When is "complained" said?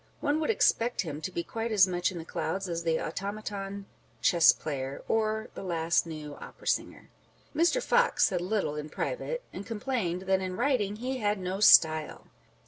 9.63-10.23